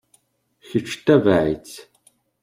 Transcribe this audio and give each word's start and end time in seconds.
Kečč 0.67 0.89
ttabaɛ-itt. 0.99 1.75